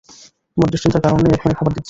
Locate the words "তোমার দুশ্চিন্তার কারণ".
0.53-1.19